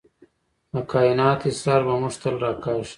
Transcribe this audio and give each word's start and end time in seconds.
د 0.73 0.75
کائنات 0.91 1.39
اسرار 1.51 1.81
به 1.87 1.93
موږ 2.01 2.15
تل 2.21 2.35
راکاږي. 2.43 2.89